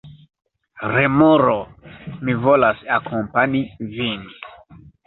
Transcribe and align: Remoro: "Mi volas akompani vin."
Remoro: 0.93 1.59
"Mi 2.25 2.37
volas 2.47 2.83
akompani 2.99 3.65
vin." 3.97 4.31